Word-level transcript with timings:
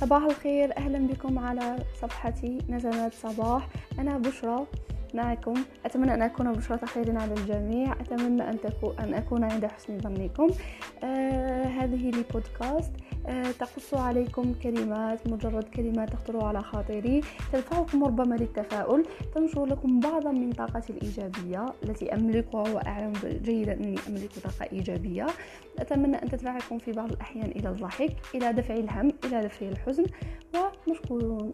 صباح 0.00 0.22
الخير 0.22 0.76
أهلا 0.76 1.06
بكم 1.06 1.38
على 1.38 1.76
صفحتي 2.02 2.58
نزمات 2.68 3.14
صباح. 3.14 3.68
أنا 3.98 4.18
بشرى. 4.18 4.66
معكم 5.14 5.54
أتمنى 5.86 6.14
أن 6.14 6.22
أكون 6.22 6.52
بشرة 6.52 6.86
خير 6.86 7.18
على 7.18 7.34
الجميع. 7.34 7.92
أتمنى 7.92 8.50
أن, 8.50 8.60
تكون 8.60 8.98
أن 8.98 9.14
أكون 9.14 9.44
عند 9.44 9.66
حسن 9.66 9.98
ظنكم. 10.00 10.48
آه 11.04 11.64
هذه 11.64 12.10
لي 12.10 12.24
بودكاست 12.32 12.92
آه 13.26 13.50
تقص 13.50 13.94
عليكم 13.94 14.54
كلمات 14.62 15.26
مجرد 15.26 15.64
كلمات 15.64 16.12
تخطر 16.12 16.44
على 16.44 16.62
خاطري. 16.62 17.20
تدفعكم 17.52 18.04
ربما 18.04 18.34
للتفاؤل. 18.34 19.04
تنشر 19.34 19.64
لكم 19.66 20.00
بعضا 20.00 20.30
من 20.30 20.52
طاقتي 20.52 20.92
الإيجابية 20.92 21.66
التي 21.84 22.14
أملكها 22.14 22.60
وأعلم 22.60 23.12
جيدا 23.42 23.72
أني 23.72 23.96
أملك 24.08 24.30
طاقة 24.44 24.72
إيجابية. 24.72 25.26
أتمنى 25.78 26.22
أن 26.22 26.28
تدفعكم 26.28 26.78
في 26.78 26.92
بعض 26.92 27.12
الأحيان 27.12 27.50
إلى 27.50 27.68
الضحك 27.68 28.12
إلى 28.34 28.52
دفع 28.52 28.74
الهم 28.74 29.12
إلى 29.24 29.44
دفع 29.44 29.66
الحزن. 29.66 30.04
ومشكورون. 30.54 31.50